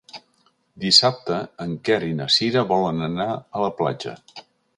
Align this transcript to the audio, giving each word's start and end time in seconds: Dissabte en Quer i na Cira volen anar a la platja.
Dissabte 0.85 1.37
en 1.65 1.75
Quer 1.89 1.99
i 2.07 2.17
na 2.21 2.27
Cira 2.37 2.65
volen 2.73 3.09
anar 3.11 3.29
a 3.61 3.65
la 3.67 3.71
platja. 3.83 4.17